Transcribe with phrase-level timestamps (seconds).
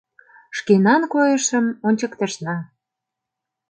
[0.57, 2.55] Шкенан койышым ончыктышна.